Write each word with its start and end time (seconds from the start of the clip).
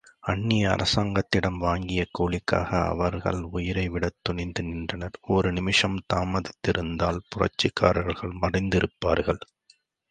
அந்நிய 0.21 0.69
அரசாங்கத்திடம் 0.71 1.57
வாங்கிய 1.57 2.05
கூலிக்காக 2.19 2.69
அவர்கள் 2.85 3.41
உயிரை 3.51 3.89
விடத் 3.89 4.19
துணிந்து 4.21 4.63
நின்றனர் 4.63 5.19
ஒரு 5.27 5.51
நிமிஷம் 5.51 5.99
தாமதித்திருந்திருந்தால் 6.13 7.23
புரட்சிக்காரர்கள் 7.29 8.35
மடிந்திருப்பார்கள். 8.41 9.41